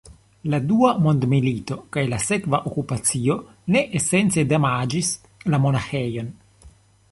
[0.53, 3.37] La dua mondmilito kaj la sekva okupacio
[3.75, 5.15] ne esence damaĝis
[5.55, 6.35] la monaĥejon.